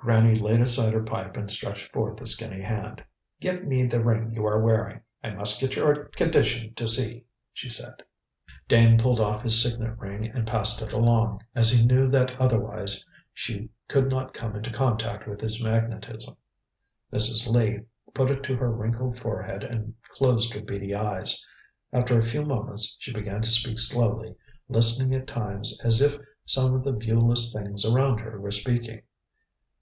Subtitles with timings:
[0.00, 3.02] Granny laid aside her pipe and stretched forth a skinny hand.
[3.40, 5.00] "Give me the ring you are wearing.
[5.24, 7.94] I must get your condition to see," she said.
[8.68, 13.04] Dane pulled off his signet ring and passed it along, as he knew that otherwise
[13.34, 16.36] she could not come into contact with his magnetism.
[17.12, 17.50] Mrs.
[17.50, 17.80] Lee
[18.14, 21.44] put it to her wrinkled forehead and closed her beady eyes.
[21.92, 24.36] After a few moments she began to speak slowly,
[24.68, 26.16] listening at times as if
[26.46, 29.02] some of the viewless Things around her were speaking.